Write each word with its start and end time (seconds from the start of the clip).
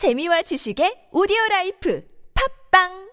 재미와 0.00 0.40
지식의 0.40 1.10
오디오 1.12 1.36
life 1.50 2.02
팟빵! 2.32 3.12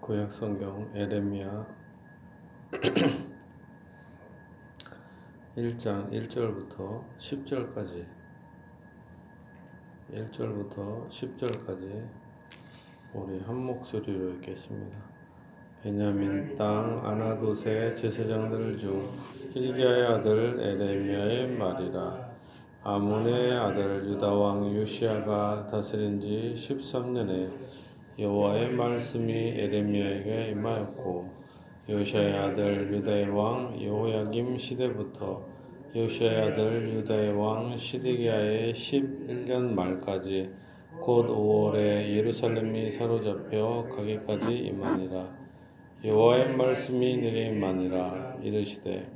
구약 0.00 0.32
성경 0.32 0.90
예레미야 0.96 1.66
1장 5.58 6.10
1절부터 6.10 7.04
10절까지. 7.18 8.06
1절부터 10.14 11.10
10절까지 11.10 12.08
우리 13.12 13.38
한 13.40 13.54
목소리로 13.54 14.30
읽겠습니다. 14.36 14.98
베냐민 15.82 16.56
땅 16.56 17.04
아나돗의 17.04 17.92
제사장들 17.92 18.78
중 18.78 19.12
hil기야의 19.54 20.06
아들 20.06 20.58
에레미야의 20.58 21.48
말이라 21.58 22.31
아몬의 22.84 23.52
아들 23.58 24.08
유다 24.08 24.26
왕 24.26 24.76
요시아가 24.76 25.68
다스린 25.70 26.20
지 26.20 26.52
13년에 26.56 27.48
여호와의 28.18 28.72
말씀이 28.72 29.32
에레미야에게 29.32 30.48
임하였고 30.50 31.30
요시아의 31.88 32.36
아들 32.36 32.92
유다의 32.92 33.28
왕 33.28 33.80
여호야김 33.80 34.58
시대부터 34.58 35.46
요시아의 35.94 36.40
아들 36.40 36.92
유다의 36.94 37.32
왕 37.38 37.76
시드기야의 37.76 38.72
11년 38.72 39.74
말까지 39.74 40.50
곧 41.00 41.28
5월에 41.28 42.16
예루살렘이 42.16 42.90
사로잡혀 42.90 43.86
가기까지 43.94 44.56
임하니라. 44.56 45.42
여호와의 46.04 46.56
말씀이 46.56 47.16
내게 47.16 47.46
임하니라 47.46 48.38
이르시되 48.42 49.08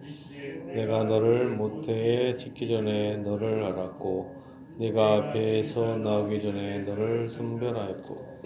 내가 0.75 1.05
너를 1.05 1.51
모태에 1.51 2.37
짓기 2.37 2.69
전에 2.69 3.19
너를 3.19 3.65
알았고 3.65 4.35
네가 4.79 5.33
배에서 5.33 5.97
나오기 5.97 6.43
전에 6.43 6.81
너를 6.81 7.29
선별하였고 7.29 8.41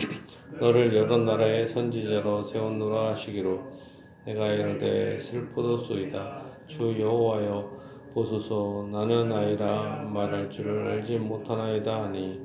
너를 0.60 0.94
여러 0.94 1.16
나라의 1.18 1.66
선지자로 1.66 2.42
세웠노라 2.42 3.10
하시기로 3.10 3.60
내가 4.26 4.46
이르되 4.52 5.18
슬프도소이다. 5.18 6.42
주 6.66 7.00
여호와여 7.00 7.80
보소서. 8.14 8.88
나는 8.90 9.32
아이라 9.32 10.02
말할 10.12 10.50
줄을 10.50 10.86
알지 10.86 11.18
못하나이다 11.18 12.04
하니 12.04 12.40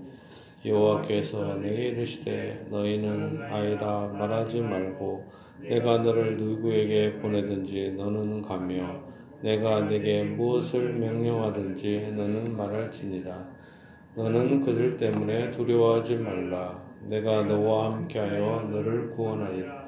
여호와께서 0.66 1.55
내게 1.55 1.89
이르시되 1.89 2.67
너희는 2.69 3.44
아이라 3.44 4.07
말하지 4.07 4.61
말고 4.61 5.25
내가 5.61 5.99
너를 5.99 6.38
누구에게 6.38 7.19
보내든지 7.19 7.94
너는 7.97 8.41
가며 8.41 8.99
내가 9.41 9.81
네게 9.81 10.23
무엇을 10.23 10.94
명령하든지 10.94 12.14
너는 12.16 12.55
말할지니라. 12.55 13.47
너는 14.16 14.61
그들 14.61 14.97
때문에 14.97 15.52
두려워하지 15.52 16.16
말라. 16.16 16.81
내가 17.08 17.44
너와 17.44 17.94
함께하여 17.94 18.69
너를 18.72 19.11
구원하리라. 19.11 19.86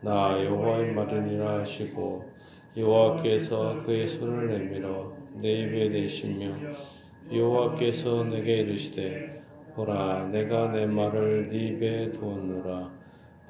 나 0.00 0.44
여호와의 0.44 0.92
말이니라 0.92 1.60
하시고 1.60 2.30
여호와께서 2.76 3.82
그의 3.84 4.06
손을 4.06 4.48
내밀어 4.48 5.12
내 5.40 5.50
입에 5.60 5.90
대시며 5.90 6.48
여호와께서 7.32 8.24
내게 8.24 8.58
이르시되 8.58 9.42
보라 9.74 10.28
내가 10.28 10.70
내 10.72 10.86
말을 10.86 11.48
네 11.50 11.58
입에 11.68 12.12
두었노라. 12.12 12.90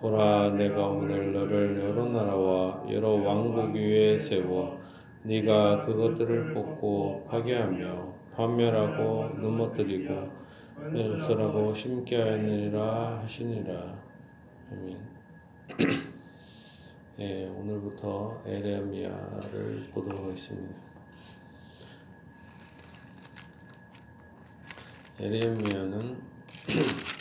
보라 0.01 0.51
내가 0.51 0.87
오늘 0.87 1.33
너를 1.33 1.83
여러 1.83 2.07
나라와 2.07 2.85
여러 2.91 3.11
왕국 3.11 3.75
위에 3.75 4.17
세워 4.17 4.81
네가 5.27 5.87
그것들을 5.87 6.53
뽑고 6.53 7.25
파괴하며 7.31 8.15
판멸하고 8.37 9.39
넘어뜨리고 9.41 10.29
열설하고 10.79 11.75
심게 11.75 12.21
하느니라 12.21 13.21
하시니라 13.23 13.97
아멘. 14.71 14.99
예, 17.21 17.47
오늘부터 17.47 18.43
에레미야를 18.45 19.89
보도록 19.95 20.25
하겠습니다. 20.27 20.75
에레미야는 25.21 26.23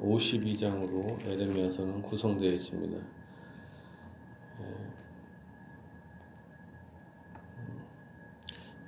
52장으로 0.00 1.20
에레미야서는 1.26 2.02
구성되어 2.02 2.52
있습니다. 2.52 3.04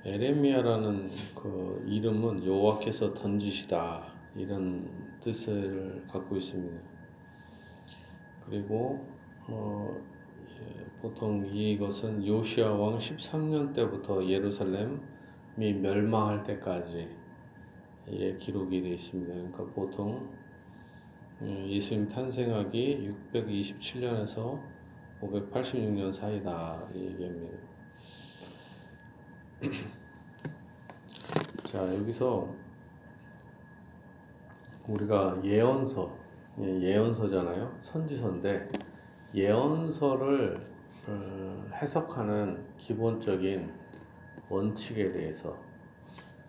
에레미야라는 0.07 1.09
그 1.35 1.83
이름은 1.85 2.45
여호와께서 2.45 3.13
던지시다 3.13 4.07
이런 4.37 4.89
뜻을 5.19 6.05
갖고 6.07 6.37
있습니다. 6.37 6.79
그리고 8.45 9.05
어, 9.49 9.93
예, 10.61 10.85
보통 11.01 11.45
이것은 11.45 12.25
요시아 12.25 12.71
왕 12.71 12.97
13년 12.99 13.73
때부터 13.73 14.25
예루살렘이 14.25 15.01
멸망할 15.57 16.41
때까지 16.43 17.09
예, 18.09 18.37
기록이 18.37 18.81
되어 18.81 18.93
있습니다. 18.93 19.33
그러니까 19.33 19.65
보통 19.73 20.29
음, 21.41 21.65
예수님 21.67 22.07
탄생하기 22.07 23.13
627년에서 23.33 24.57
586년 25.19 26.13
사이다 26.13 26.87
이 26.95 26.99
얘기입니다. 27.07 27.76
자 31.63 31.95
여기서 31.95 32.47
우리가 34.87 35.39
예언서 35.43 36.15
예, 36.59 36.79
예언서잖아요. 36.79 37.75
선지서인데 37.79 38.67
예언서를 39.33 40.63
음, 41.07 41.71
해석하는 41.73 42.65
기본적인 42.77 43.73
원칙에 44.47 45.11
대해서 45.11 45.57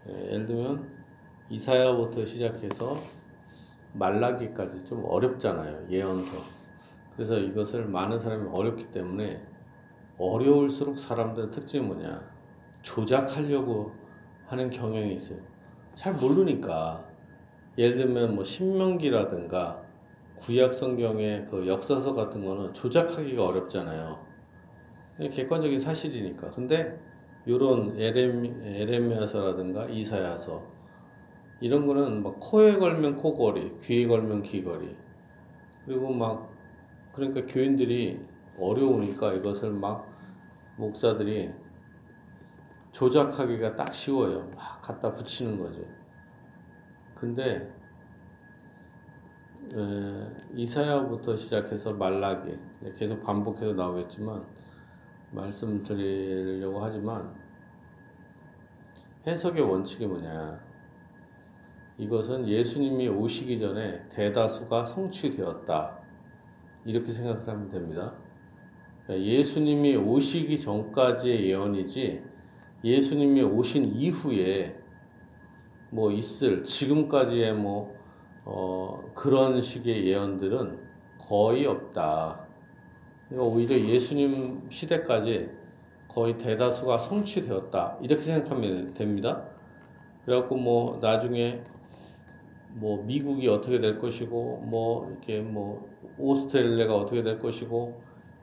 예, 0.09 0.33
예를 0.33 0.47
들면 0.47 0.99
이사야부터 1.49 2.27
시작해서 2.27 2.99
말라기까지 3.95 4.85
좀 4.85 5.03
어렵잖아요 5.07 5.87
예언서. 5.89 6.33
그래서 7.15 7.39
이것을 7.39 7.87
많은 7.87 8.19
사람이 8.19 8.51
어렵기 8.53 8.91
때문에 8.91 9.43
어려울수록 10.19 10.99
사람들의 10.99 11.51
특징이 11.53 11.87
뭐냐 11.87 12.38
조작하려고 12.89 13.93
하는 14.47 14.71
경향이 14.71 15.15
있어요. 15.15 15.39
잘 15.93 16.15
모르니까 16.15 17.05
예를 17.77 17.97
들면 17.99 18.35
뭐 18.35 18.45
신명기라든가 18.45 19.83
구약 20.37 20.73
성경의 20.73 21.47
그 21.51 21.67
역사서 21.67 22.15
같은 22.15 22.45
거는 22.45 22.73
조작하기가 22.73 23.45
어렵잖아요. 23.45 24.27
객관적인 25.19 25.79
사실이니까. 25.79 26.51
근데 26.51 26.99
요런 27.47 27.97
에레미, 27.99 28.55
에레미야서라든가 28.63 29.87
이사야서 29.87 30.63
이런 31.61 31.87
거는 31.87 32.23
막 32.23 32.37
코에 32.41 32.77
걸면 32.77 33.17
코걸이, 33.17 33.81
귀에 33.83 34.07
걸면 34.07 34.43
귀걸이. 34.45 34.97
그리고 35.85 36.13
막 36.13 36.51
그러니까 37.13 37.45
교인들이 37.47 38.21
어려우니까 38.59 39.35
이것을 39.35 39.73
막 39.73 40.09
목사들이 40.77 41.51
조작하기가 42.99 43.77
딱 43.77 43.95
쉬워요. 43.95 44.51
막 44.57 44.81
갖다 44.81 45.15
붙이는 45.15 45.57
거죠. 45.57 45.81
근데 47.15 47.73
에, 49.73 50.57
이사야부터 50.57 51.37
시작해서 51.37 51.95
말라기 51.95 52.59
계속 52.97 53.23
반복해서 53.23 53.73
나오겠지만 53.75 54.45
말씀드리려고 55.31 56.83
하지만 56.83 57.33
해석의 59.29 59.63
원칙이 59.63 60.05
뭐냐? 60.09 60.61
이것은 61.99 62.49
예수님이 62.49 63.11
오시기 63.11 63.61
전에 63.61 64.09
대다수가 64.09 64.85
성취되었다. 64.85 65.99
이렇게 66.85 67.13
생각을 67.13 67.47
하면 67.47 67.69
됩니다. 67.69 68.15
그러니까 69.05 69.25
예수님이 69.25 69.95
오시기 69.97 70.59
전까지의 70.59 71.51
예언이지 71.51 72.28
예수님이 72.85 73.43
오신 73.43 73.97
이후에 73.97 74.77
뭐 75.91 76.13
있을 76.13 76.63
지금까지의 76.63 77.55
뭐 77.55 77.97
어, 78.45 79.03
그런 79.15 79.61
식의 79.61 80.07
예언들은 80.07 80.79
거의 81.19 81.67
없다. 81.67 82.47
오히려 83.33 83.79
예수님 83.79 84.69
시대까지 84.71 85.51
거의 86.09 86.39
대다수가 86.39 86.99
성취되었다. 86.99 87.99
이렇게 88.01 88.23
생각하면 88.23 88.95
됩니다. 88.95 89.45
그래갖고 90.25 90.57
뭐 90.57 90.99
나중에 91.03 91.63
뭐 92.71 93.03
미국이 93.05 93.49
어떻게 93.49 93.81
될 93.81 93.99
것이고 93.99 94.65
뭐 94.67 95.11
이렇게 95.11 95.41
뭐 95.41 95.87
오스트레일리아가 96.19 96.97
어떻게 96.97 97.23
될 97.23 97.39
것이고 97.39 98.01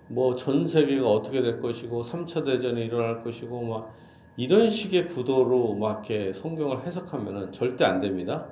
뭐 0.08 0.36
전 0.36 0.68
세계가 0.68 1.10
어떻게 1.10 1.42
될 1.42 1.60
것이고 1.60 2.04
3차 2.04 2.46
대전이 2.46 2.86
일어날 2.86 3.24
것이고 3.24 3.62
막 3.64 3.94
이런 4.38 4.70
식의 4.70 5.08
구도로 5.08 5.76
막 5.76 6.10
이렇게 6.10 6.34
성경을 6.34 6.86
해석하면은 6.86 7.52
절대 7.52 7.86
안 7.86 8.00
됩니다. 8.00 8.48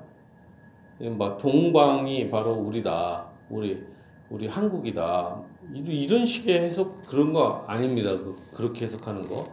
막 1.18 1.38
동방이 1.38 2.30
바로 2.30 2.54
우리다. 2.54 3.28
우리 3.50 3.84
우리 4.30 4.48
한국이다. 4.48 5.44
이런 5.74 6.26
식의 6.26 6.62
해석 6.62 7.02
그런 7.08 7.34
거 7.34 7.66
아닙니다. 7.68 8.12
그, 8.12 8.36
그렇게 8.56 8.86
해석하는 8.86 9.28
거. 9.28 9.46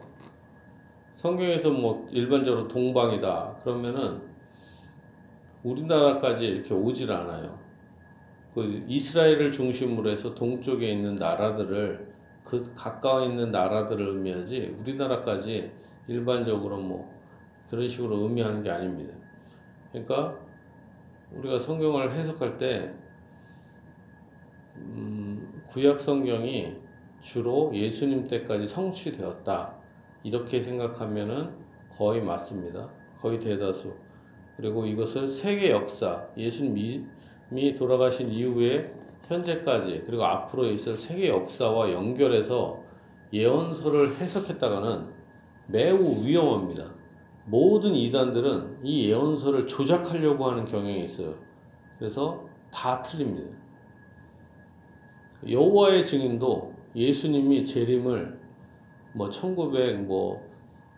성경에서 1.14 1.70
뭐 1.70 2.08
일반적으로 2.10 2.68
동방이다. 2.68 3.58
그러면은 3.62 4.22
우리나라까지 5.64 6.46
이렇게 6.46 6.72
오질 6.72 7.12
않아요. 7.12 7.58
그 8.54 8.84
이스라엘을 8.88 9.52
중심으로 9.52 10.10
해서 10.10 10.34
동쪽에 10.34 10.90
있는 10.90 11.16
나라들을 11.16 12.10
그 12.44 12.72
가까워 12.74 13.24
있는 13.24 13.50
나라들을 13.50 14.08
의미하지 14.08 14.74
우리나라까지 14.80 15.70
일반적으로 16.10 16.76
뭐 16.78 17.08
그런 17.68 17.86
식으로 17.86 18.16
의미하는 18.18 18.64
게 18.64 18.70
아닙니다. 18.70 19.14
그러니까 19.92 20.36
우리가 21.32 21.60
성경을 21.60 22.12
해석할 22.12 22.58
때 22.58 22.92
음, 24.74 25.62
구약 25.68 26.00
성경이 26.00 26.76
주로 27.20 27.70
예수님 27.72 28.26
때까지 28.26 28.66
성취되었다 28.66 29.76
이렇게 30.24 30.60
생각하면은 30.60 31.54
거의 31.88 32.20
맞습니다. 32.20 32.90
거의 33.20 33.38
대다수. 33.38 33.94
그리고 34.56 34.86
이것을 34.86 35.28
세계 35.28 35.70
역사 35.70 36.26
예수님이 36.36 37.74
돌아가신 37.78 38.30
이후에 38.30 38.92
현재까지 39.28 40.02
그리고 40.04 40.24
앞으로 40.24 40.66
있을 40.72 40.96
세계 40.96 41.28
역사와 41.28 41.92
연결해서 41.92 42.82
예언서를 43.32 44.16
해석했다가는 44.16 45.19
매우 45.70 46.24
위험합니다. 46.24 46.94
모든 47.46 47.94
이단들은 47.94 48.80
이 48.84 49.08
예언서를 49.08 49.66
조작하려고 49.66 50.46
하는 50.50 50.64
경향이 50.64 51.04
있어요. 51.04 51.34
그래서 51.98 52.46
다 52.72 53.02
틀립니다. 53.02 53.50
여호와의 55.48 56.04
증인도 56.04 56.74
예수님이 56.94 57.64
재림을 57.64 58.38
뭐 59.14 59.28
1900 59.28 60.02
뭐 60.02 60.50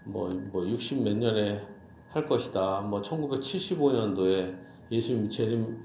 뭐 0.04 0.28
뭐 0.52 0.66
60 0.66 1.02
몇 1.02 1.16
년에 1.16 1.60
할 2.08 2.26
것이다. 2.26 2.80
뭐 2.82 3.00
1975년도에 3.00 4.54
예수님 4.90 5.30
재림 5.30 5.82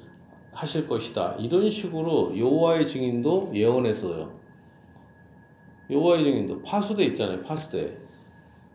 하실 0.51 0.87
것이다. 0.87 1.35
이런 1.39 1.69
식으로 1.69 2.37
여호와의 2.37 2.85
증인도 2.85 3.51
예언했어요. 3.53 4.35
여호와의 5.89 6.23
증인도 6.23 6.61
파수대 6.63 7.03
있잖아요. 7.05 7.41
파수대. 7.43 7.97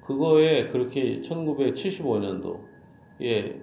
그거에 0.02 0.68
그렇게 0.68 1.20
1975년도에 1.20 3.62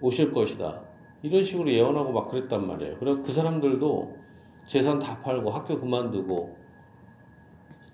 오실 0.00 0.32
것이다. 0.32 0.82
이런 1.22 1.44
식으로 1.44 1.70
예언하고 1.70 2.12
막 2.12 2.28
그랬단 2.28 2.66
말이에요. 2.66 2.96
그래서 2.98 3.22
그 3.22 3.32
사람들도 3.32 4.16
재산 4.66 4.98
다 4.98 5.20
팔고 5.22 5.50
학교 5.50 5.78
그만두고 5.78 6.58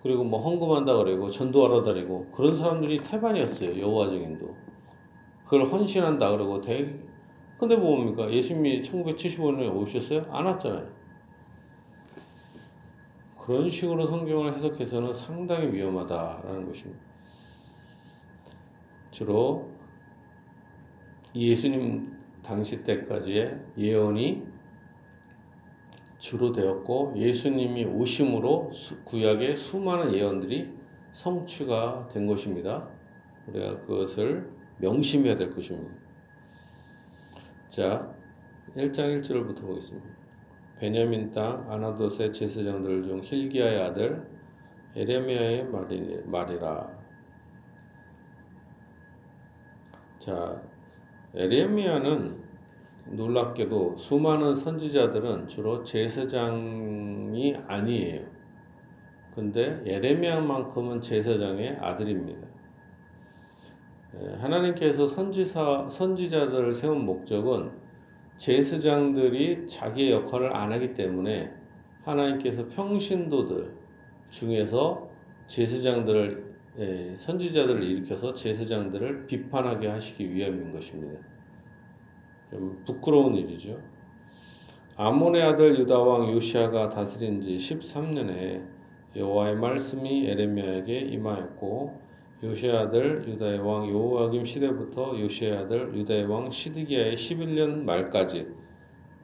그리고 0.02 0.24
뭐 0.24 0.40
헌금한다 0.40 0.96
그러고 0.96 1.28
전도하러 1.28 1.82
다니고 1.82 2.30
그런 2.30 2.54
사람들이 2.54 3.02
태반이었어요. 3.02 3.80
여호와 3.80 4.08
증인도. 4.08 4.54
그걸 5.44 5.64
헌신한다 5.64 6.30
그러고 6.30 6.60
대 6.60 6.94
근데 7.58 7.76
뭡니까? 7.76 8.30
예수님이 8.30 8.82
1975년에 8.82 9.74
오셨어요? 9.74 10.26
안 10.30 10.46
왔잖아요. 10.46 10.95
그런 13.46 13.70
식으로 13.70 14.08
성경을 14.08 14.56
해석해서는 14.56 15.14
상당히 15.14 15.72
위험하다라는 15.72 16.66
것입니다. 16.66 17.00
주로 19.12 19.70
예수님 21.32 22.12
당시 22.42 22.82
때까지의 22.82 23.60
예언이 23.78 24.44
주로 26.18 26.50
되었고 26.50 27.14
예수님이 27.16 27.84
오심으로 27.84 28.72
구약의 29.04 29.56
수많은 29.56 30.12
예언들이 30.12 30.74
성취가 31.12 32.08
된 32.12 32.26
것입니다. 32.26 32.88
우리가 33.46 33.80
그것을 33.82 34.50
명심해야 34.78 35.36
될 35.36 35.54
것입니다. 35.54 35.94
자, 37.68 38.12
1장 38.74 39.20
1절부터 39.20 39.60
보겠습니다. 39.60 40.25
베냐민 40.78 41.30
땅 41.32 41.70
아나도스의 41.70 42.32
제사장들 42.32 43.04
중 43.04 43.20
힐기야의 43.22 43.82
아들 43.82 44.26
에레미야의 44.94 45.68
말이라. 46.26 46.88
자, 50.18 50.62
에레미야는 51.34 52.44
놀랍게도 53.12 53.96
수많은 53.96 54.54
선지자들은 54.54 55.48
주로 55.48 55.82
제사장이 55.82 57.56
아니에요. 57.66 58.26
근데 59.34 59.82
예레미야만큼은 59.86 61.00
제사장의 61.02 61.76
아들입니다. 61.76 62.46
하나님께서 64.38 65.06
선지사 65.06 65.88
선지자들을 65.90 66.72
세운 66.72 67.04
목적은 67.04 67.85
제사장들이 68.36 69.66
자기의 69.66 70.12
역할을 70.12 70.54
안 70.54 70.72
하기 70.72 70.94
때문에 70.94 71.52
하나님께서 72.04 72.68
평신도들 72.68 73.74
중에서 74.30 75.08
제사장들을 75.46 76.46
선지자들을 77.16 77.82
일으켜서 77.82 78.34
제사장들을 78.34 79.26
비판하게 79.26 79.88
하시기 79.88 80.32
위함인 80.32 80.70
것입니다. 80.70 81.18
좀 82.50 82.82
부끄러운 82.84 83.34
일이죠. 83.34 83.80
아몬의 84.96 85.42
아들 85.42 85.78
유다 85.80 85.98
왕 85.98 86.32
요시아가 86.32 86.90
다스린 86.90 87.40
지 87.40 87.56
13년에 87.56 88.62
여호와의 89.16 89.56
말씀이 89.56 90.26
에레미야에게 90.26 91.00
임하였고 91.00 92.05
요시아 92.42 92.80
아들 92.80 93.26
유다의 93.26 93.60
왕 93.60 93.88
요호아김 93.88 94.44
시대부터 94.44 95.18
요시아 95.18 95.60
아들 95.60 95.96
유다의 95.96 96.26
왕 96.26 96.50
시드기야의 96.50 97.14
11년 97.14 97.84
말까지 97.84 98.46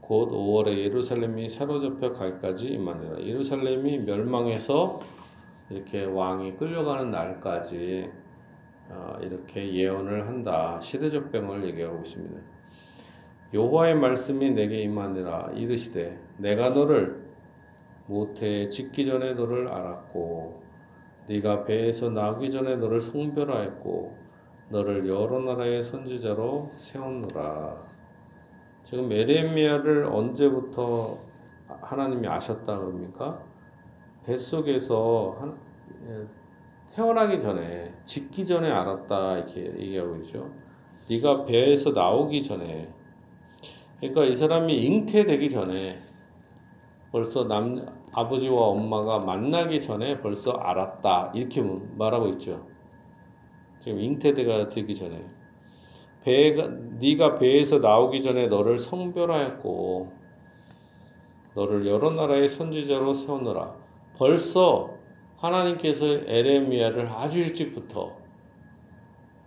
곧 0.00 0.30
5월에 0.30 0.78
예루살렘이 0.78 1.48
사로잡혀 1.50 2.14
갈까지 2.14 2.68
임하니라. 2.68 3.22
예루살렘이 3.22 3.98
멸망해서 3.98 5.00
이렇게 5.68 6.04
왕이 6.04 6.56
끌려가는 6.56 7.10
날까지 7.10 8.10
어, 8.88 9.18
이렇게 9.20 9.72
예언을 9.74 10.26
한다. 10.26 10.80
시대적 10.80 11.30
병을 11.30 11.64
얘기하고 11.68 11.98
있습니다. 11.98 12.40
여호와의 13.52 13.94
말씀이 13.94 14.50
내게 14.52 14.80
임하니라 14.80 15.52
이르시되 15.54 16.18
내가 16.38 16.70
너를 16.70 17.22
모태에 18.06 18.70
짓기 18.70 19.04
전에 19.04 19.34
너를 19.34 19.68
알았고 19.68 20.62
네가 21.28 21.64
배에서 21.64 22.10
나오기 22.10 22.50
전에 22.50 22.76
너를 22.76 23.00
성별하였고 23.00 24.16
너를 24.70 25.08
여러 25.08 25.38
나라의 25.40 25.82
선지자로 25.82 26.70
세웠노라. 26.76 27.82
지금 28.84 29.12
에레미야를 29.12 30.04
언제부터 30.04 31.18
하나님이 31.80 32.26
아셨다 32.26 32.78
그럽니까? 32.78 33.42
뱃속에서 34.24 35.36
한, 35.38 35.58
예, 36.08 36.26
태어나기 36.94 37.40
전에 37.40 37.92
짓기 38.04 38.44
전에 38.44 38.70
알았다 38.70 39.38
이렇게 39.38 39.66
얘기하고 39.78 40.16
있죠. 40.16 40.50
네가 41.08 41.44
배에서 41.44 41.90
나오기 41.90 42.42
전에 42.42 42.92
그러니까 44.00 44.24
이 44.24 44.34
사람이 44.34 44.74
잉태되기 44.84 45.50
전에 45.50 46.00
벌써 47.10 47.44
남 47.44 47.86
아버지와 48.12 48.60
엄마가 48.66 49.20
만나기 49.20 49.80
전에 49.80 50.20
벌써 50.20 50.52
알았다 50.52 51.32
이렇게 51.34 51.62
말하고 51.62 52.28
있죠. 52.28 52.66
지금 53.80 54.00
잉태대가 54.00 54.68
되기 54.68 54.94
전에 54.94 55.24
배가 56.22 56.68
네가 57.00 57.38
배에서 57.38 57.78
나오기 57.78 58.22
전에 58.22 58.46
너를 58.46 58.78
성별하였고 58.78 60.12
너를 61.54 61.86
여러 61.86 62.10
나라의 62.10 62.48
선지자로 62.48 63.14
세우느라 63.14 63.74
벌써 64.16 64.90
하나님께서 65.38 66.06
에레미야를 66.06 67.08
아주 67.08 67.40
일찍부터 67.40 68.16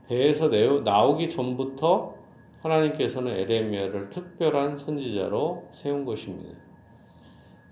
배에서 0.07 0.49
나오기 0.83 1.29
전부터 1.29 2.15
하나님께서는 2.61 3.31
에레미야를 3.31 4.09
특별한 4.09 4.75
선지자로 4.77 5.69
세운 5.71 6.03
것입니다. 6.03 6.64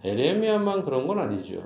에레미야만 0.03 0.83
그런 0.83 1.07
건 1.07 1.19
아니죠. 1.19 1.63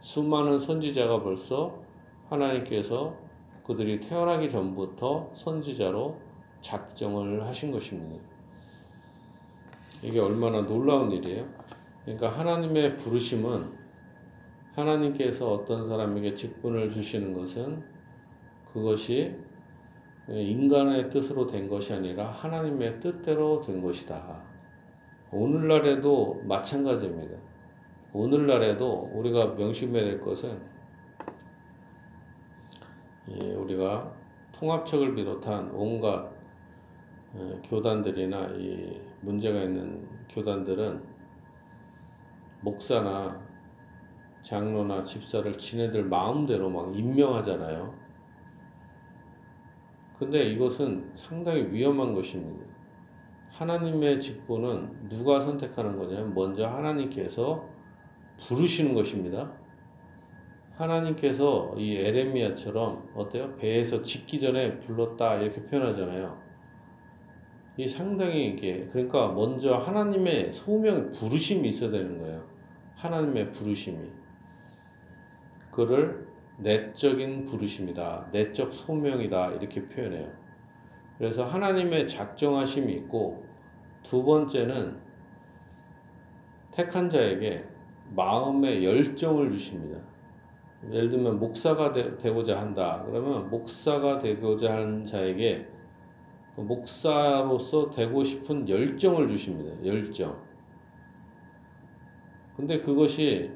수많은 0.00 0.58
선지자가 0.58 1.22
벌써 1.22 1.80
하나님께서 2.28 3.16
그들이 3.64 4.00
태어나기 4.00 4.48
전부터 4.48 5.30
선지자로 5.34 6.18
작정을 6.60 7.46
하신 7.46 7.70
것입니다. 7.70 8.22
이게 10.02 10.18
얼마나 10.18 10.62
놀라운 10.62 11.12
일이에요. 11.12 11.46
그러니까 12.04 12.28
하나님의 12.28 12.96
부르심은 12.96 13.70
하나님께서 14.74 15.52
어떤 15.52 15.88
사람에게 15.88 16.34
직분을 16.34 16.90
주시는 16.90 17.32
것은 17.34 17.84
그것이 18.72 19.36
인간의 20.28 21.10
뜻으로 21.10 21.46
된 21.46 21.68
것이 21.68 21.92
아니라 21.92 22.30
하나님의 22.30 23.00
뜻대로 23.00 23.60
된 23.60 23.82
것이다. 23.82 24.51
오늘날에도 25.34 26.42
마찬가지입니다. 26.44 27.38
오늘날에도 28.12 29.10
우리가 29.14 29.54
명심해야 29.54 30.04
될 30.04 30.20
것은 30.20 30.60
우리가 33.26 34.14
통합책을 34.52 35.14
비롯한 35.14 35.70
온갖 35.70 36.30
교단들이나 37.64 38.48
이 38.56 39.00
문제가 39.22 39.62
있는 39.62 40.06
교단들은 40.28 41.02
목사나 42.60 43.40
장로나 44.42 45.04
집사를 45.04 45.56
지네들 45.56 46.04
마음대로 46.04 46.68
막 46.68 46.94
임명하잖아요. 46.94 47.94
근데 50.18 50.42
이것은 50.44 51.10
상당히 51.14 51.62
위험한 51.72 52.12
것입니다. 52.12 52.71
하나님의 53.62 54.20
직분은 54.20 55.08
누가 55.08 55.40
선택하는 55.40 55.96
거냐면 55.96 56.34
먼저 56.34 56.66
하나님께서 56.66 57.68
부르시는 58.48 58.92
것입니다. 58.94 59.52
하나님께서 60.74 61.74
이 61.76 61.96
에레미야처럼 61.96 63.10
어때요? 63.14 63.54
배에서 63.56 64.02
짓기 64.02 64.40
전에 64.40 64.80
불렀다 64.80 65.36
이렇게 65.36 65.64
표현하잖아요. 65.64 66.40
이 67.76 67.86
상당히 67.86 68.46
이게 68.48 68.88
그러니까 68.90 69.28
먼저 69.28 69.76
하나님의 69.76 70.52
소명 70.52 71.12
부르심이 71.12 71.68
있어야 71.68 71.90
되는 71.90 72.18
거예요. 72.18 72.44
하나님의 72.96 73.52
부르심이 73.52 74.10
그를 75.70 76.26
내적인 76.58 77.44
부르심이다, 77.46 78.30
내적 78.32 78.74
소명이다 78.74 79.52
이렇게 79.52 79.86
표현해요. 79.88 80.30
그래서 81.18 81.44
하나님의 81.44 82.08
작정하심이 82.08 82.92
있고 82.94 83.51
두 84.02 84.24
번째는 84.24 84.96
택한 86.72 87.08
자에게 87.08 87.64
마음의 88.14 88.84
열정을 88.84 89.52
주십니다. 89.52 90.00
예를 90.90 91.10
들면 91.10 91.38
목사가 91.38 91.92
되, 91.92 92.30
고자 92.30 92.58
한다. 92.60 93.04
그러면 93.06 93.48
목사가 93.50 94.18
되고자 94.18 94.72
하는 94.72 95.04
자에게 95.04 95.66
그 96.56 96.60
목사로서 96.60 97.90
되고 97.90 98.24
싶은 98.24 98.68
열정을 98.68 99.28
주십니다. 99.28 99.72
열정. 99.86 100.36
근데 102.56 102.78
그것이 102.78 103.50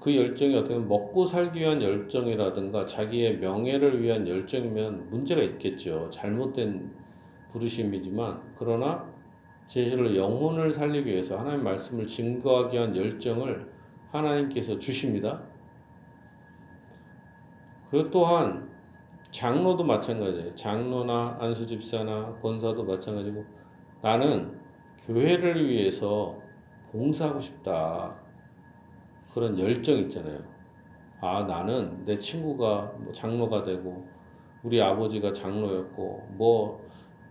그 0.00 0.14
열정이 0.14 0.54
어떻게 0.54 0.74
보면 0.74 0.88
먹고 0.88 1.26
살기 1.26 1.60
위한 1.60 1.82
열정이라든가 1.82 2.86
자기의 2.86 3.38
명예를 3.38 4.02
위한 4.02 4.26
열정이면 4.26 5.10
문제가 5.10 5.42
있겠죠. 5.42 6.08
잘못된 6.10 6.90
부르심이지만 7.56 8.54
그러나 8.56 9.10
제시를 9.66 10.16
영혼을 10.16 10.72
살리기 10.72 11.10
위해서 11.10 11.38
하나님 11.38 11.64
말씀을 11.64 12.06
증거하기 12.06 12.76
위한 12.76 12.96
열정을 12.96 13.72
하나님께서 14.12 14.78
주십니다. 14.78 15.42
그리고 17.90 18.10
또한 18.10 18.70
장로도 19.30 19.84
마찬가지예요. 19.84 20.54
장로나 20.54 21.38
안수집사나 21.40 22.38
권사도 22.40 22.84
마찬가지고 22.84 23.44
나는 24.02 24.58
교회를 25.06 25.68
위해서 25.68 26.38
봉사하고 26.92 27.40
싶다. 27.40 28.14
그런 29.34 29.58
열정 29.58 29.96
있잖아요. 29.98 30.40
아, 31.20 31.42
나는 31.42 32.04
내 32.04 32.18
친구가 32.18 32.94
뭐 32.98 33.12
장로가 33.12 33.62
되고 33.62 34.06
우리 34.62 34.80
아버지가 34.80 35.32
장로였고 35.32 36.28
뭐 36.30 36.85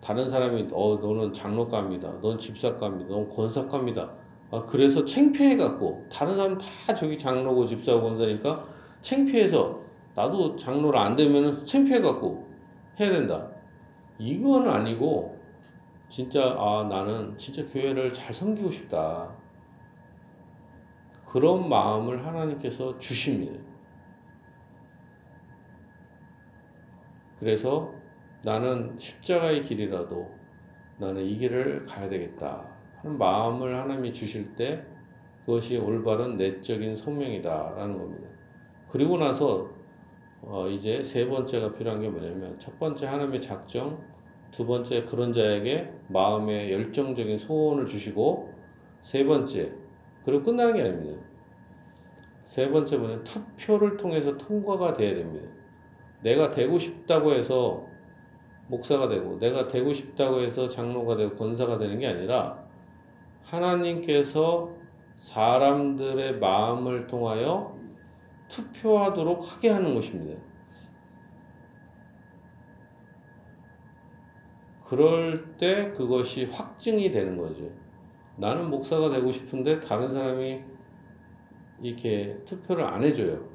다른 0.06 0.30
사람이 0.30 0.68
어 0.72 0.98
너는 1.02 1.34
장로감이다. 1.34 2.22
넌 2.22 2.38
집사감이다. 2.38 3.10
넌 3.10 3.28
권사감이다. 3.28 4.12
아, 4.52 4.64
그래서 4.66 5.04
창피해 5.04 5.58
갖고 5.58 6.06
다른 6.12 6.38
사람 6.38 6.60
다 6.60 6.94
저기 6.94 7.18
장로고 7.18 7.66
집사고 7.66 8.04
권사니까 8.04 8.68
창피해서 9.02 9.82
나도 10.14 10.58
장로를 10.58 11.00
안 11.00 11.16
되면 11.16 11.66
창피해 11.66 12.02
갖고 12.02 12.48
해야 13.00 13.10
된다. 13.10 13.50
이건 14.20 14.68
아니고 14.68 15.40
진짜 16.08 16.56
아 16.56 16.88
나는 16.88 17.36
진짜 17.36 17.66
교회를 17.66 18.14
잘 18.14 18.32
섬기고 18.32 18.70
싶다. 18.70 19.36
그런 21.26 21.68
마음을 21.68 22.24
하나님께서 22.24 23.00
주십니다. 23.00 23.60
그래서 27.40 28.05
나는 28.46 28.96
십자가의 28.96 29.64
길이라도 29.64 30.30
나는 31.00 31.24
이 31.24 31.36
길을 31.36 31.86
가야 31.86 32.08
되겠다 32.08 32.70
하는 33.02 33.18
마음을 33.18 33.76
하나님이 33.76 34.14
주실 34.14 34.54
때 34.54 34.86
그것이 35.46 35.78
올바른 35.78 36.38
내적인 36.38 36.96
성명이다라는 36.96 37.98
겁니다. 37.98 38.28
그리고 38.88 39.18
나서 39.18 39.72
어 40.44 40.70
이제 40.70 41.02
세 41.02 41.28
번째가 41.28 41.74
필요한 41.74 42.00
게 42.02 42.08
뭐냐면 42.08 42.60
첫 42.60 42.78
번째 42.78 43.08
하나님의 43.08 43.42
작정, 43.42 44.00
두 44.52 44.68
번째 44.68 45.04
그런 45.06 45.34
자에게 45.34 45.92
마음의 46.10 46.72
열정적인 46.72 47.40
소원을 47.40 47.88
주시고 47.88 48.54
세 49.02 49.26
번째 49.26 49.74
그리고 50.24 50.44
끝나는 50.44 50.76
게 50.76 50.82
아닙니다. 50.84 51.20
세 52.44 52.70
번째 52.70 52.98
뭐냐 52.98 53.24
투표를 53.24 53.98
통해서 53.98 54.38
통과가 54.38 54.94
돼야 54.94 55.16
됩니다. 55.16 55.50
내가 56.22 56.52
되고 56.52 56.78
싶다고 56.78 57.34
해서 57.34 57.95
목사가 58.68 59.08
되고 59.08 59.38
내가 59.40 59.68
되고 59.68 59.94
싶다고 59.94 60.42
해서 60.42 60.68
장로가 60.68 61.16
되고 61.18 61.36
권사가 61.36 61.78
되는 61.78 62.00
게 62.00 62.08
아니라 62.08 62.64
하나님께서 63.44 64.74
사람들의 65.16 66.40
마음을 66.40 67.08
통하여 67.08 67.78
투표하도록 68.50 69.56
하게 69.56 69.70
하는 69.70 69.96
것입니다. 69.96 70.40
그럴 74.84 75.58
때 75.58 75.92
그것이 75.92 76.46
확증이 76.46 77.12
되는 77.12 77.38
거죠. 77.38 77.70
나는 78.38 78.70
목사가 78.70 79.10
되고 79.10 79.32
싶은데 79.32 79.80
다른 79.80 80.10
사람이 80.10 80.62
이렇게 81.82 82.40
투표를 82.46 82.84
안 82.84 83.04
해줘요. 83.04 83.48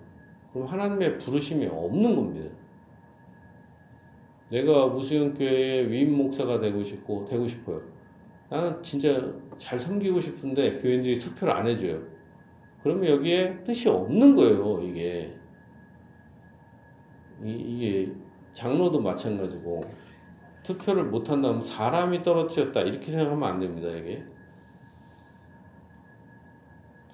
그럼 0.53 0.67
하나님의 0.67 1.19
부르심이 1.19 1.67
없는 1.67 2.17
겁니다. 2.17 2.60
내가 4.51 4.89
무수형교회의 4.89 5.91
위임 5.91 6.17
목사가 6.17 6.61
되고 6.61 6.83
싶고 6.83 7.25
되고 7.25 7.47
싶어요. 7.47 7.83
나는 8.49 8.83
진짜 8.83 9.33
잘 9.57 9.79
섬기고 9.79 10.21
싶은데 10.21 10.75
교인들이 10.75 11.19
투표를 11.19 11.55
안 11.55 11.69
해줘요. 11.69 12.03
그러면 12.83 13.09
여기에 13.09 13.63
뜻이 13.63 13.89
없는 13.89 14.35
거예요. 14.35 14.81
이게 14.83 15.37
이, 17.45 17.53
이게 17.53 18.13
장로도 18.53 19.01
마찬가지고 19.01 19.85
투표를 20.65 21.05
못 21.05 21.31
한다면 21.31 21.63
사람이 21.63 22.23
떨어뜨렸다 22.23 22.81
이렇게 22.81 23.11
생각하면 23.11 23.49
안 23.49 23.61
됩니다. 23.61 23.89
이게 23.89 24.25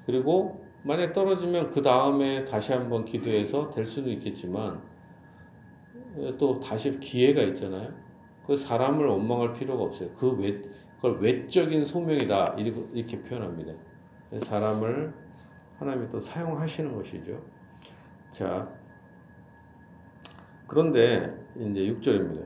그리고 0.06 0.64
만약 0.84 1.12
떨어지면 1.12 1.70
그 1.70 1.82
다음에 1.82 2.44
다시 2.44 2.72
한번 2.72 3.04
기도해서 3.04 3.70
될 3.70 3.84
수도 3.84 4.10
있겠지만 4.10 4.80
또 6.38 6.60
다시 6.60 6.98
기회가 6.98 7.42
있잖아요. 7.42 7.92
그 8.46 8.56
사람을 8.56 9.06
원망할 9.06 9.52
필요가 9.52 9.84
없어요. 9.84 10.10
그 10.14 10.30
외, 10.32 10.62
그걸 10.96 11.18
외적인 11.20 11.84
소명이다. 11.84 12.56
이렇게, 12.58 13.20
표현합니다. 13.22 13.72
사람을 14.40 15.12
하나님이 15.78 16.08
또 16.08 16.20
사용하시는 16.20 16.94
것이죠. 16.94 17.40
자, 18.30 18.68
그런데 20.66 21.34
이제 21.56 21.80
6절입니다. 21.92 22.44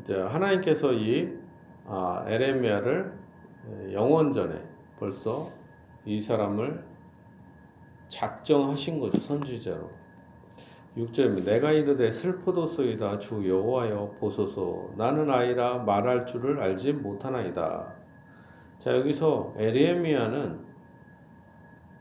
이제 0.00 0.18
하나님께서 0.20 0.92
이 0.92 1.36
아, 1.84 2.24
에레미야를 2.26 3.12
영원 3.92 4.32
전에 4.32 4.62
벌써 4.98 5.50
이 6.04 6.20
사람을 6.20 6.84
작정하신 8.08 8.98
거죠. 9.00 9.18
선지자로. 9.20 9.90
6절입니다. 10.98 11.44
내가 11.44 11.70
이르되 11.70 12.10
슬프도소이다 12.10 13.18
주 13.18 13.48
여호와여 13.48 14.16
보소서 14.18 14.90
나는 14.96 15.30
아이라 15.30 15.78
말할 15.78 16.26
줄을 16.26 16.60
알지 16.60 16.94
못하나이다. 16.94 17.94
자 18.78 18.96
여기서 18.96 19.54
에레미야는 19.56 20.58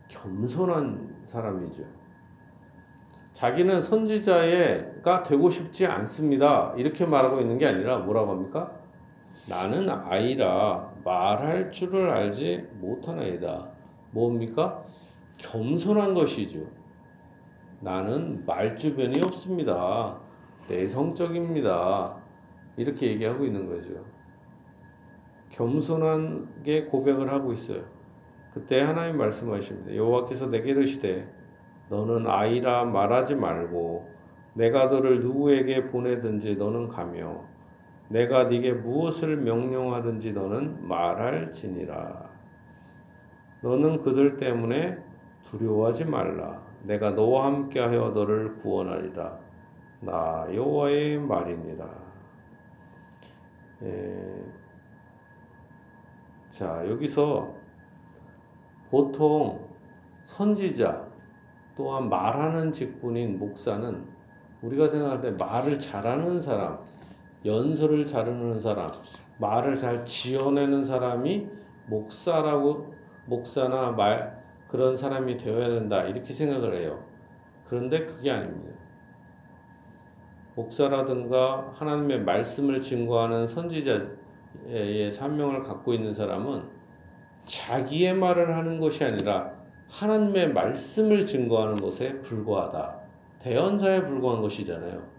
겸손한 0.07 1.23
사람이죠. 1.25 1.83
자기는 3.33 3.81
선지자가 3.81 5.21
되고 5.23 5.49
싶지 5.51 5.85
않습니다. 5.85 6.73
이렇게 6.75 7.05
말하고 7.05 7.39
있는 7.39 7.59
게 7.59 7.67
아니라 7.67 7.99
뭐라고 7.99 8.31
합니까? 8.31 8.71
나는 9.47 9.87
아이라 9.89 10.91
말할 11.03 11.71
줄을 11.71 12.09
알지 12.09 12.65
못하나이다. 12.79 13.69
뭡니까? 14.09 14.83
겸손한 15.37 16.15
것이죠. 16.15 16.65
나는 17.79 18.43
말주변이 18.45 19.21
없습니다. 19.23 20.19
내성적입니다. 20.67 22.17
이렇게 22.75 23.07
얘기하고 23.07 23.45
있는 23.45 23.67
거죠. 23.67 24.05
겸손하게 25.49 26.85
고백을 26.85 27.31
하고 27.31 27.53
있어요. 27.53 27.83
그때 28.53 28.81
하나님 28.81 29.17
말씀하십니다. 29.17 29.95
여호와께서 29.95 30.47
내게 30.47 30.71
이르시되 30.71 31.31
너는 31.89 32.27
아이라 32.27 32.85
말하지 32.85 33.35
말고 33.35 34.09
내가 34.55 34.87
너를 34.87 35.19
누구에게 35.19 35.87
보내든지 35.87 36.55
너는 36.55 36.87
가며 36.87 37.45
내가 38.09 38.45
네게 38.45 38.73
무엇을 38.73 39.37
명령하든지 39.37 40.33
너는 40.33 40.87
말할지니라. 40.87 42.29
너는 43.61 43.99
그들 43.99 44.37
때문에 44.37 44.97
두려워하지 45.43 46.05
말라. 46.05 46.66
내가 46.83 47.11
너와 47.11 47.45
함께하여 47.45 48.09
너를 48.09 48.57
구원하리라. 48.57 49.39
나 50.01 50.47
여호와의 50.53 51.19
말입니다. 51.19 51.89
예. 53.83 54.43
자 56.49 56.87
여기서 56.87 57.53
보통 58.89 59.67
선지자 60.23 61.07
또한 61.75 62.09
말하는 62.09 62.71
직분인 62.71 63.37
목사는 63.37 64.05
우리가 64.61 64.87
생각할 64.87 65.21
때 65.21 65.31
말을 65.31 65.77
잘하는 65.77 66.41
사람, 66.41 66.83
연설을 67.45 68.05
잘하는 68.05 68.59
사람, 68.59 68.89
말을 69.39 69.75
잘 69.75 70.03
지어내는 70.03 70.83
사람이 70.83 71.47
목사라고 71.87 72.93
목사나 73.27 73.91
말 73.91 74.43
그런 74.67 74.95
사람이 74.95 75.37
되어야 75.37 75.69
된다 75.69 76.03
이렇게 76.03 76.33
생각을 76.33 76.75
해요. 76.75 77.03
그런데 77.65 78.05
그게 78.05 78.31
아닙니다. 78.31 78.77
목사라든가 80.55 81.71
하나님의 81.75 82.21
말씀을 82.23 82.81
증거하는 82.81 83.45
선지자의 83.45 85.11
사명을 85.11 85.63
갖고 85.63 85.93
있는 85.93 86.13
사람은 86.13 86.63
자기의 87.45 88.13
말을 88.15 88.55
하는 88.55 88.79
것이 88.79 89.03
아니라 89.03 89.53
하나님의 89.89 90.53
말씀을 90.53 91.25
증거하는 91.25 91.77
것에 91.77 92.21
불과하다. 92.21 92.97
대언자에 93.39 94.05
불과한 94.05 94.41
것이잖아요. 94.41 95.17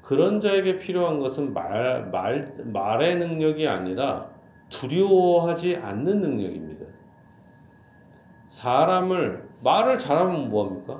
그런 0.00 0.38
자에게 0.38 0.78
필요한 0.78 1.18
것은 1.18 1.52
말, 1.52 2.08
말, 2.10 2.54
말의 2.64 3.16
능력이 3.16 3.66
아니라 3.66 4.30
두려워하지 4.70 5.76
않는 5.76 6.20
능력입니다. 6.20 6.65
사람을, 8.48 9.48
말을 9.62 9.98
잘하면 9.98 10.50
뭐합니까? 10.50 10.96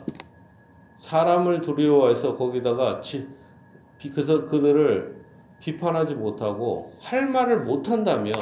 사람을 0.98 1.60
두려워해서 1.62 2.34
거기다가 2.36 3.00
지, 3.00 3.28
그래서 3.98 4.44
그들을 4.44 5.24
비판하지 5.60 6.14
못하고 6.14 6.92
할 7.00 7.26
말을 7.26 7.60
못한다면 7.60 8.32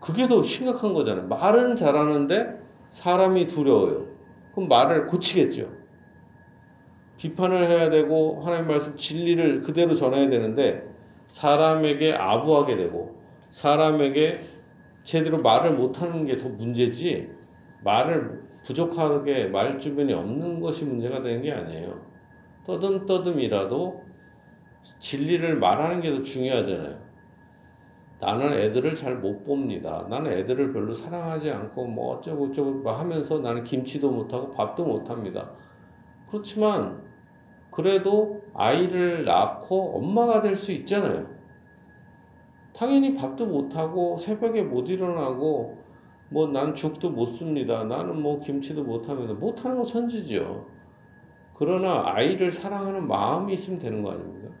그게 0.00 0.26
더 0.26 0.42
심각한 0.42 0.92
거잖아요. 0.92 1.28
말은 1.28 1.76
잘하는데 1.76 2.60
사람이 2.90 3.48
두려워요. 3.48 4.06
그럼 4.54 4.68
말을 4.68 5.06
고치겠죠. 5.06 5.68
비판을 7.16 7.68
해야 7.68 7.90
되고 7.90 8.42
하나님 8.44 8.68
말씀 8.68 8.96
진리를 8.96 9.62
그대로 9.62 9.94
전해야 9.94 10.28
되는데 10.28 10.86
사람에게 11.26 12.14
아부하게 12.14 12.76
되고 12.76 13.16
사람에게 13.40 14.38
제대로 15.04 15.38
말을 15.42 15.74
못하는 15.76 16.26
게 16.26 16.38
더 16.38 16.48
문제지 16.50 17.30
말을 17.84 18.48
부족하게 18.66 19.48
말 19.48 19.78
주변이 19.78 20.14
없는 20.14 20.60
것이 20.60 20.84
문제가 20.86 21.22
되는 21.22 21.42
게 21.42 21.52
아니에요. 21.52 22.06
떠듬떠듬이라도 22.64 24.12
진리를 25.00 25.58
말하는 25.58 26.00
게 26.02 26.12
더 26.12 26.22
중요하잖아요. 26.22 27.00
나는 28.20 28.54
애들을 28.54 28.94
잘 28.94 29.20
못 29.20 29.44
봅니다. 29.44 30.06
나는 30.10 30.32
애들을 30.32 30.72
별로 30.72 30.94
사랑하지 30.94 31.50
않고 31.50 31.86
뭐 31.86 32.16
어쩌고 32.16 32.52
저쩌고 32.52 32.90
하면서 32.90 33.40
나는 33.40 33.64
김치도 33.64 34.10
못하고 34.10 34.52
밥도 34.52 34.84
못합니다. 34.86 35.52
그렇지만 36.28 37.02
그래도 37.70 38.50
아이를 38.54 39.24
낳고 39.24 39.98
엄마가 39.98 40.42
될 40.42 40.56
수 40.56 40.72
있잖아요. 40.72 41.28
당연히 42.74 43.14
밥도 43.14 43.46
못하고 43.46 44.18
새벽에 44.18 44.62
못 44.62 44.88
일어나고 44.88 45.84
뭐 46.30 46.46
난 46.48 46.74
죽도 46.74 47.10
못 47.10 47.26
씁니다. 47.26 47.84
나는 47.84 48.20
뭐 48.20 48.40
김치도 48.40 48.84
못합니다. 48.84 49.34
못하는 49.34 49.76
거 49.78 49.84
천지죠. 49.84 50.66
그러나 51.54 52.02
아이를 52.06 52.50
사랑하는 52.50 53.06
마음이 53.06 53.54
있으면 53.54 53.78
되는 53.78 54.02
거 54.02 54.12
아닙니까? 54.12 54.54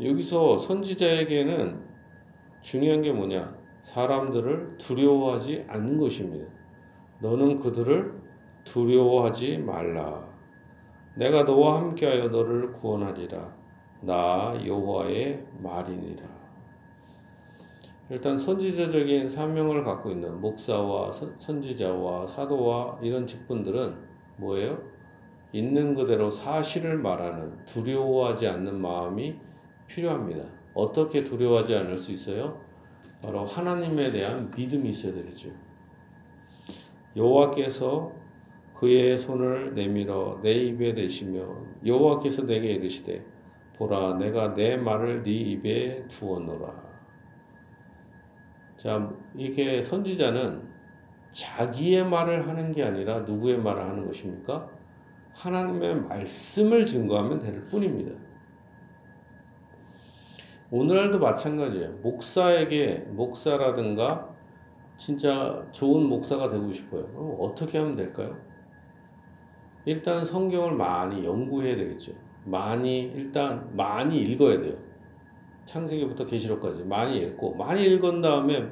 여기서 0.00 0.58
선지자에게는 0.58 1.84
중요한 2.62 3.02
게 3.02 3.12
뭐냐? 3.12 3.56
사람들을 3.82 4.78
두려워하지 4.78 5.66
않는 5.68 5.98
것입니다. 5.98 6.46
너는 7.20 7.56
그들을 7.60 8.20
두려워하지 8.64 9.58
말라. 9.58 10.33
내가 11.14 11.44
너와 11.44 11.78
함께하여 11.80 12.28
너를 12.28 12.72
구원하리라. 12.72 13.52
나 14.02 14.54
여호와의 14.64 15.46
말이니라. 15.62 16.22
일단 18.10 18.36
선지자적인 18.36 19.28
사명을 19.30 19.82
갖고 19.84 20.10
있는 20.10 20.40
목사와 20.40 21.10
선지자와 21.12 22.26
사도와 22.26 22.98
이런 23.02 23.26
직분들은 23.26 23.96
뭐예요? 24.36 24.78
있는 25.52 25.94
그대로 25.94 26.30
사실을 26.30 26.98
말하는 26.98 27.64
두려워하지 27.64 28.48
않는 28.48 28.80
마음이 28.80 29.36
필요합니다. 29.86 30.44
어떻게 30.74 31.22
두려워하지 31.22 31.76
않을 31.76 31.96
수 31.96 32.10
있어요? 32.12 32.60
바로 33.24 33.46
하나님에 33.46 34.10
대한 34.10 34.50
믿음이 34.54 34.90
있어야 34.90 35.14
되겠죠. 35.14 35.50
여호와께서 37.16 38.12
그의 38.74 39.16
손을 39.16 39.74
내밀어 39.74 40.40
내 40.42 40.52
입에 40.52 40.94
대시며 40.94 41.46
여호와께서 41.86 42.42
내게 42.42 42.72
이르시되 42.72 43.24
보라 43.76 44.14
내가 44.18 44.54
내 44.54 44.76
말을 44.76 45.22
네 45.22 45.30
입에 45.30 46.06
두었노라. 46.08 46.84
자, 48.76 49.10
이게 49.36 49.80
선지자는 49.80 50.62
자기의 51.32 52.04
말을 52.04 52.48
하는 52.48 52.70
게 52.72 52.82
아니라 52.82 53.20
누구의 53.20 53.58
말을 53.58 53.82
하는 53.82 54.06
것입니까? 54.06 54.68
하나님의 55.32 56.02
말씀을 56.02 56.84
증거하면 56.84 57.40
될 57.40 57.64
뿐입니다. 57.64 58.12
오늘도 60.70 61.18
마찬가지예요. 61.18 61.90
목사에게 62.02 63.06
목사라든가 63.08 64.34
진짜 64.96 65.66
좋은 65.72 66.04
목사가 66.04 66.48
되고 66.48 66.72
싶어요. 66.72 67.06
그럼 67.08 67.36
어떻게 67.40 67.78
하면 67.78 67.96
될까요? 67.96 68.36
일단 69.86 70.24
성경을 70.24 70.72
많이 70.72 71.24
연구해야 71.24 71.76
되겠죠. 71.76 72.12
많이 72.44 73.00
일단 73.00 73.74
많이 73.76 74.20
읽어야 74.20 74.60
돼요. 74.60 74.76
창세기부터 75.64 76.26
계시록까지 76.26 76.84
많이 76.84 77.18
읽고 77.18 77.54
많이 77.54 77.84
읽은 77.86 78.20
다음에 78.20 78.68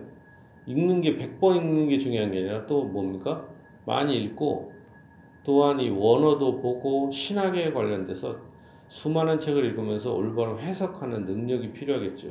읽는 0.67 1.01
게 1.01 1.17
100번 1.17 1.57
읽는 1.57 1.89
게 1.89 1.99
중요한 1.99 2.31
게 2.31 2.39
아니라 2.39 2.67
또 2.67 2.85
뭡니까? 2.85 3.47
많이 3.85 4.17
읽고 4.23 4.73
또한 5.45 5.81
이 5.81 5.91
원어도 5.91 6.61
보고 6.61 7.11
신학에 7.11 7.73
관련돼서 7.73 8.39
수많은 8.89 9.41
책을 9.41 9.65
읽으면서 9.65 10.15
올바로 10.15 10.59
해석하는 10.61 11.25
능력이 11.25 11.73
필요하겠죠. 11.73 12.29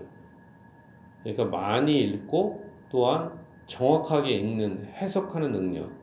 그러니까 1.24 1.46
많이 1.46 2.02
읽고 2.02 2.64
또한 2.90 3.32
정확하게 3.66 4.32
읽는 4.32 4.86
해석하는 4.86 5.52
능력. 5.52 6.01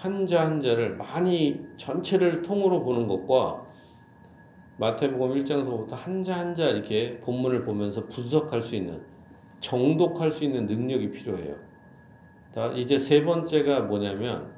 한자 0.00 0.46
한자를 0.46 0.96
많이 0.96 1.60
전체를 1.76 2.40
통으로 2.40 2.82
보는 2.82 3.06
것과 3.06 3.66
마태복음 4.78 5.34
1장서부터 5.36 5.90
한자 5.90 6.38
한자 6.38 6.64
이렇게 6.70 7.20
본문을 7.20 7.64
보면서 7.64 8.06
분석할 8.06 8.62
수 8.62 8.76
있는 8.76 9.02
정독할 9.58 10.30
수 10.30 10.44
있는 10.44 10.64
능력이 10.64 11.10
필요해요. 11.10 11.54
이제 12.76 12.98
세 12.98 13.22
번째가 13.24 13.80
뭐냐면 13.80 14.50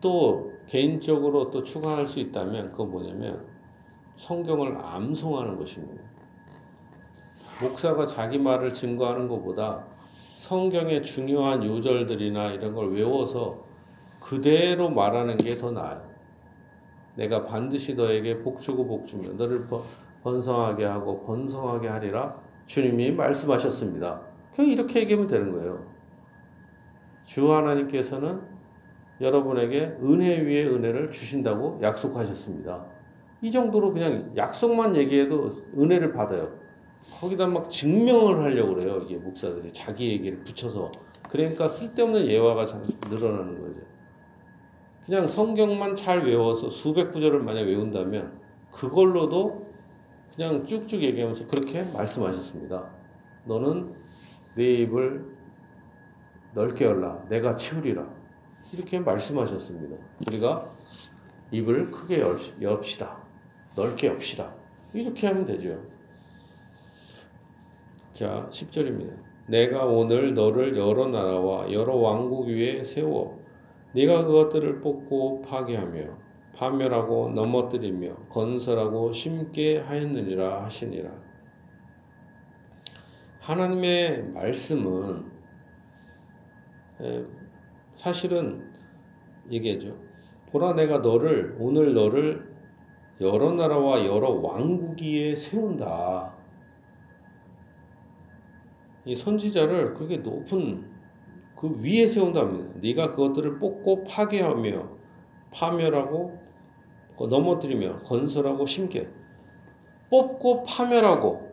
또 0.00 0.52
개인적으로 0.66 1.52
또 1.52 1.62
추가할 1.62 2.06
수 2.06 2.18
있다면 2.18 2.72
그거 2.72 2.84
뭐냐면 2.84 3.46
성경을 4.16 4.76
암송하는 4.76 5.56
것입니다. 5.56 6.02
목사가 7.62 8.06
자기 8.06 8.40
말을 8.40 8.72
증거하는 8.72 9.28
것보다 9.28 9.86
성경의 10.36 11.02
중요한 11.02 11.64
요절들이나 11.64 12.52
이런 12.52 12.74
걸 12.74 12.92
외워서 12.92 13.64
그대로 14.20 14.90
말하는 14.90 15.38
게 15.38 15.56
더 15.56 15.70
나아요. 15.70 16.04
내가 17.16 17.46
반드시 17.46 17.94
너에게 17.94 18.40
복주고 18.40 18.86
복주며 18.86 19.30
너를 19.30 19.64
번성하게 20.22 20.84
하고 20.84 21.24
번성하게 21.24 21.88
하리라 21.88 22.36
주님이 22.66 23.12
말씀하셨습니다. 23.12 24.20
그냥 24.54 24.70
이렇게 24.70 25.00
얘기하면 25.00 25.26
되는 25.26 25.52
거예요. 25.52 25.86
주 27.24 27.50
하나님께서는 27.54 28.42
여러분에게 29.22 29.96
은혜 30.02 30.38
위에 30.42 30.66
은혜를 30.66 31.10
주신다고 31.10 31.78
약속하셨습니다. 31.80 32.84
이 33.40 33.50
정도로 33.50 33.94
그냥 33.94 34.32
약속만 34.36 34.96
얘기해도 34.96 35.48
은혜를 35.78 36.12
받아요. 36.12 36.65
거기다 37.20 37.46
막 37.46 37.70
증명을 37.70 38.42
하려고 38.42 38.74
그래요. 38.74 38.98
이게 39.04 39.16
목사들이 39.16 39.72
자기 39.72 40.10
얘기를 40.10 40.42
붙여서. 40.44 40.90
그러니까 41.28 41.68
쓸데없는 41.68 42.26
예화가 42.26 42.66
늘어나는 43.08 43.60
거죠. 43.60 43.80
그냥 45.04 45.26
성경만 45.26 45.96
잘 45.96 46.26
외워서 46.26 46.68
수백 46.68 47.12
구절을 47.12 47.40
만약 47.40 47.62
외운다면 47.62 48.40
그걸로도 48.72 49.66
그냥 50.34 50.64
쭉쭉 50.64 51.02
얘기하면서 51.02 51.46
그렇게 51.46 51.82
말씀하셨습니다. 51.84 52.90
너는 53.44 53.94
내 54.56 54.74
입을 54.82 55.24
넓게 56.54 56.84
열라. 56.84 57.24
내가 57.28 57.56
채우리라. 57.56 58.06
이렇게 58.74 58.98
말씀하셨습니다. 58.98 59.96
우리가 60.26 60.70
입을 61.52 61.90
크게 61.90 62.22
엽시다. 62.60 63.22
넓게 63.76 64.08
엽시다. 64.08 64.52
이렇게 64.92 65.26
하면 65.28 65.46
되죠. 65.46 65.80
자, 68.16 68.48
10절입니다. 68.50 69.12
내가 69.46 69.84
오늘 69.84 70.32
너를 70.32 70.78
여러 70.78 71.06
나라와 71.06 71.70
여러 71.70 71.96
왕국 71.96 72.46
위에 72.46 72.82
세워 72.82 73.38
네가 73.92 74.24
그것들을 74.24 74.80
뽑고 74.80 75.42
파괴하며 75.42 76.16
파멸하고 76.54 77.32
넘어뜨리며 77.34 78.14
건설하고 78.30 79.12
심게 79.12 79.76
하였느니라 79.76 80.64
하시니라. 80.64 81.10
하나님의 83.40 84.30
말씀은 84.30 85.26
사실은 87.96 88.72
얘기하죠. 89.50 89.94
보라 90.52 90.72
내가 90.72 91.00
너를 91.00 91.54
오늘 91.58 91.92
너를 91.92 92.50
여러 93.20 93.52
나라와 93.52 94.06
여러 94.06 94.30
왕국 94.30 95.02
위에 95.02 95.34
세운다. 95.34 96.35
이 99.06 99.14
선지자를 99.14 99.94
그렇게 99.94 100.18
높은 100.18 100.84
그 101.54 101.80
위에 101.80 102.06
세운답니다. 102.06 102.80
네가 102.80 103.12
그것들을 103.12 103.58
뽑고 103.60 104.04
파괴하며 104.04 104.88
파멸하고 105.52 106.38
넘어뜨리며 107.18 108.00
건설하고 108.00 108.66
심게 108.66 109.08
뽑고 110.10 110.64
파멸하고 110.64 111.50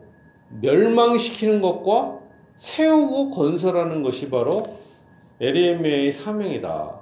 멸망시키는 0.60 1.62
것과 1.62 2.20
세우고 2.56 3.30
건설하는 3.30 4.02
것이 4.02 4.28
바로 4.28 4.64
에레미야의 5.40 6.12
사명이다. 6.12 7.00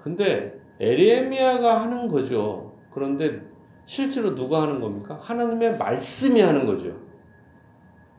근데 0.00 0.58
에레미야가 0.78 1.82
하는 1.82 2.08
거죠. 2.08 2.72
그런데 2.90 3.42
실제로 3.84 4.34
누가 4.34 4.62
하는 4.62 4.80
겁니까? 4.80 5.18
하나님의 5.20 5.78
말씀이 5.78 6.40
하는 6.40 6.64
거죠. 6.64 7.09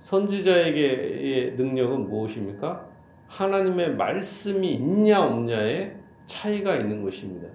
선지자에게의 0.01 1.53
능력은 1.53 2.09
무엇입니까? 2.09 2.87
하나님의 3.27 3.95
말씀이 3.95 4.73
있냐 4.73 5.23
없냐의 5.23 5.95
차이가 6.25 6.75
있는 6.75 7.03
것입니다. 7.03 7.47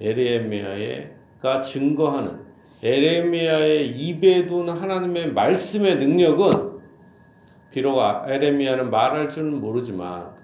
에레미야가 0.00 1.62
증거하는 1.62 2.38
에레미야의 2.82 3.88
입에 3.88 4.46
둔 4.46 4.68
하나님의 4.68 5.32
말씀의 5.32 5.96
능력은 5.96 6.80
비록 7.70 7.98
에레미야는 8.28 8.90
말할 8.90 9.30
줄은 9.30 9.60
모르지만 9.60 10.34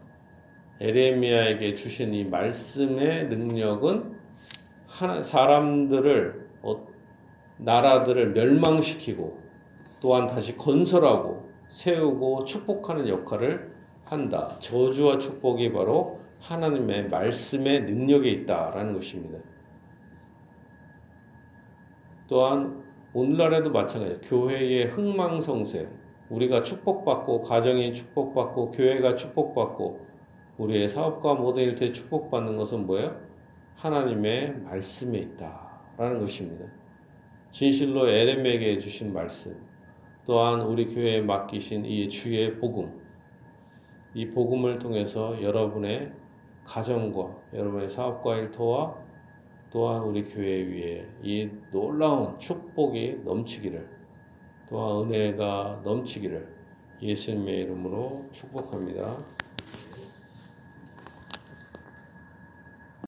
에레미야에게 0.81 1.75
주신 1.75 2.15
이 2.15 2.25
말씀의 2.25 3.29
능력은 3.29 4.17
사람들을 5.23 6.47
어, 6.63 6.87
나라들을 7.59 8.33
멸망시키고 8.33 9.46
또한 10.01 10.27
다시 10.27 10.57
건설하고 10.57 11.49
세우고 11.69 12.45
축복하는 12.45 13.09
역할을 13.09 13.75
한다. 14.05 14.47
저주와 14.61 15.19
축복이 15.19 15.73
바로 15.73 16.21
하나님의 16.41 17.09
말씀의 17.09 17.83
능력에 17.83 18.31
있다라는 18.31 18.95
것입니다. 18.95 19.39
또한 22.29 22.85
오늘날에도 23.13 23.71
마찬가지예요. 23.71 24.21
교회의 24.21 24.87
흥망성쇠, 24.87 25.89
우리가 26.29 26.63
축복받고 26.63 27.43
가정이 27.43 27.93
축복받고 27.93 28.73
교회가 28.73 29.15
축복받고 29.15 30.07
우리의 30.59 30.89
사업과 30.89 31.35
모든 31.35 31.65
일터에 31.65 31.93
축복받는 31.93 32.57
것은 32.57 32.87
뭐예요? 32.87 33.21
하나님의 33.77 34.61
말씀에 34.61 35.19
있다라는 35.19 36.21
것입니다. 36.21 36.67
진실로 37.51 38.09
에렘에게 38.09 38.79
주신 38.79 39.13
말씀, 39.13 39.57
또한 40.27 40.61
우리 40.61 40.87
교회에 40.93 41.21
맡기신 41.21 41.87
이 41.87 42.09
주의 42.09 42.59
복음, 42.59 43.01
이 44.13 44.29
복음을 44.31 44.81
통해서 44.81 45.41
여러분의 45.41 46.13
가정과 46.65 47.31
여러분의 47.55 47.89
사업과 47.89 48.37
일터와 48.37 48.97
또한 49.71 50.03
우리 50.03 50.25
교회 50.25 50.63
위에 50.67 51.07
이 51.23 51.49
놀라운 51.71 52.37
축복이 52.41 53.21
넘치기를 53.25 53.89
또한 54.69 55.05
은혜가 55.05 55.83
넘치기를 55.85 56.57
예수님의 57.01 57.61
이름으로 57.61 58.27
축복합니다. 58.33 59.46